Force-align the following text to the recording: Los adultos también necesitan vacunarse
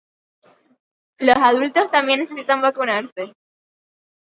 Los 1.19 1.35
adultos 1.37 1.91
también 1.91 2.21
necesitan 2.21 2.59
vacunarse 2.61 3.35